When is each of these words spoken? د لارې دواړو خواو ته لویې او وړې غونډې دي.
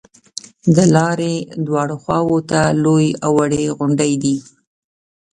د 0.75 0.77
لارې 0.95 1.33
دواړو 1.65 1.95
خواو 2.03 2.37
ته 2.49 2.59
لویې 2.83 3.09
او 3.25 3.31
وړې 3.39 3.63
غونډې 3.77 4.11
دي. 4.23 4.37